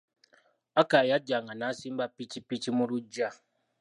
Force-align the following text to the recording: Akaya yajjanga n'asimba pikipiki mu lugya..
Akaya 0.81 1.05
yajjanga 1.11 1.53
n'asimba 1.55 2.03
pikipiki 2.15 2.69
mu 2.77 2.85
lugya.. 2.91 3.29